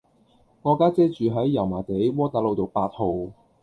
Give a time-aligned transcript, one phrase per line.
[0.63, 3.27] 我家姐住喺油麻地窩打老道八號